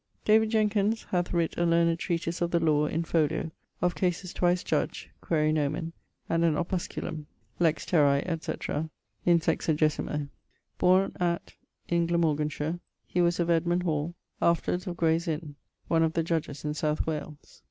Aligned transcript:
]David 0.25 0.49
Jenkins 0.49 1.03
hath 1.11 1.31
writt 1.31 1.59
a 1.59 1.63
learned 1.63 1.99
treatise 1.99 2.41
of 2.41 2.49
the 2.49 2.59
lawe, 2.59 2.87
in 2.87 3.03
folio, 3.03 3.51
of 3.83 3.93
cases 3.93 4.33
twice 4.33 4.63
judged 4.63 5.09
(quaere 5.21 5.53
nomen); 5.53 5.93
and 6.27 6.43
an 6.43 6.55
'opusculum' 6.55 7.27
(Lex 7.59 7.85
terrae, 7.85 8.23
etc.) 8.25 8.89
in 9.27 9.39
16mo. 9.39 10.27
Borne 10.79 11.15
at... 11.19 11.53
in 11.87 12.07
Glamorganshire. 12.07 12.79
He 13.05 13.21
was 13.21 13.39
of 13.39 13.51
Edmund 13.51 13.83
Hall. 13.83 14.15
Afterwards 14.41 14.87
of 14.87 14.97
Graye's 14.97 15.27
inne. 15.27 15.53
One 15.87 16.01
of 16.01 16.13
the 16.13 16.23
judges 16.23 16.65
in 16.65 16.73
South 16.73 17.05
Wales. 17.05 17.59